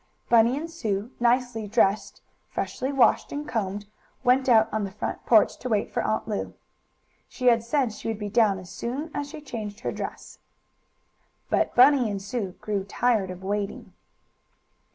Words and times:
Bunny 0.29 0.57
and 0.57 0.67
Sue, 0.67 1.11
nicely 1.19 1.67
dressed, 1.67 2.23
freshly 2.49 2.91
washed 2.91 3.31
and 3.31 3.47
combed, 3.47 3.85
went 4.23 4.49
out 4.49 4.67
on 4.73 4.83
the 4.83 4.89
front 4.89 5.23
porch 5.27 5.55
to 5.57 5.69
wait 5.69 5.91
for 5.93 6.01
Aunt 6.01 6.27
Lu. 6.27 6.55
She 7.29 7.45
had 7.49 7.63
said 7.63 7.93
she 7.93 8.07
would 8.07 8.17
be 8.17 8.27
down 8.27 8.57
as 8.57 8.71
soon 8.71 9.11
as 9.13 9.29
she 9.29 9.41
changed 9.41 9.81
her 9.81 9.91
dress. 9.91 10.39
But 11.51 11.75
Bunny 11.75 12.09
and 12.09 12.19
Sue 12.19 12.55
grew 12.61 12.83
tired 12.83 13.29
of 13.29 13.43
waiting. 13.43 13.93